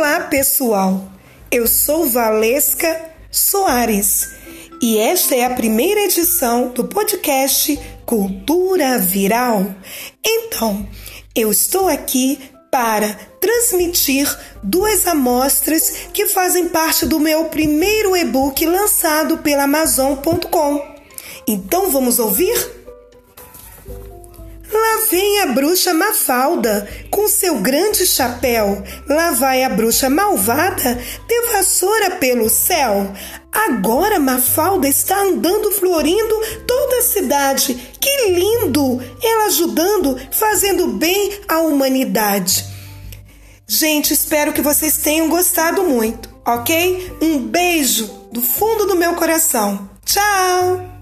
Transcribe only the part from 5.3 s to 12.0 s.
é a primeira edição do podcast Cultura Viral. Então, eu estou